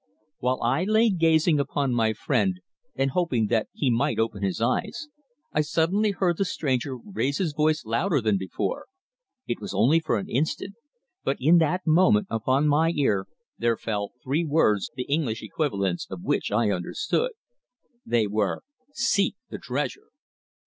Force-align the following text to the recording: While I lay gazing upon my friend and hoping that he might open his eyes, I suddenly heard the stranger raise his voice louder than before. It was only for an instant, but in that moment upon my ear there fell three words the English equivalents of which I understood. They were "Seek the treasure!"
While 0.39 0.63
I 0.63 0.83
lay 0.83 1.11
gazing 1.11 1.59
upon 1.59 1.93
my 1.93 2.13
friend 2.13 2.59
and 2.95 3.11
hoping 3.11 3.45
that 3.49 3.67
he 3.71 3.91
might 3.91 4.17
open 4.17 4.41
his 4.41 4.59
eyes, 4.59 5.09
I 5.53 5.61
suddenly 5.61 6.09
heard 6.09 6.37
the 6.37 6.43
stranger 6.45 6.97
raise 6.97 7.37
his 7.37 7.53
voice 7.53 7.85
louder 7.85 8.19
than 8.19 8.39
before. 8.39 8.87
It 9.45 9.61
was 9.61 9.75
only 9.75 9.99
for 9.99 10.17
an 10.17 10.27
instant, 10.27 10.73
but 11.23 11.37
in 11.39 11.59
that 11.59 11.85
moment 11.85 12.25
upon 12.31 12.67
my 12.67 12.89
ear 12.95 13.27
there 13.59 13.77
fell 13.77 14.13
three 14.23 14.43
words 14.43 14.89
the 14.95 15.03
English 15.03 15.43
equivalents 15.43 16.07
of 16.09 16.23
which 16.23 16.51
I 16.51 16.71
understood. 16.71 17.33
They 18.03 18.25
were 18.25 18.63
"Seek 18.93 19.35
the 19.51 19.59
treasure!" 19.59 20.07